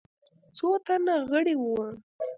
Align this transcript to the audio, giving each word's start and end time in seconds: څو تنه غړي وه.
څو 0.57 0.67
تنه 0.85 1.15
غړي 1.29 1.55
وه. 1.61 1.87